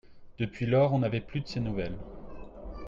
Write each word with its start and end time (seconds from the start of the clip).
Depuis 0.39 0.65
lors, 0.65 0.93
on 0.93 0.97
n'avait 0.97 1.19
plus 1.21 1.41
de 1.41 1.47
ses 1.47 1.59
nouvelles. 1.59 1.99